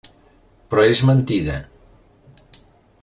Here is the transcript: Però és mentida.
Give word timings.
Però 0.73 0.85
és 0.93 1.01
mentida. 1.09 1.59